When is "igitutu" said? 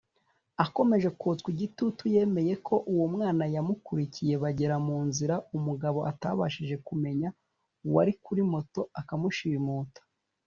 1.55-2.03